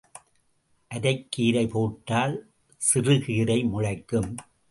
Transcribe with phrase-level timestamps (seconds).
[0.91, 2.35] அரைக்கீரை போட்டால்
[2.81, 4.35] சிறுகீரை முளைக்கும்.